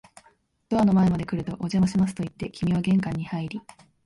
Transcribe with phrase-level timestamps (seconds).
[0.67, 3.61] ドアの前まで来ると、お邪魔しますと言って、君は玄関に入り、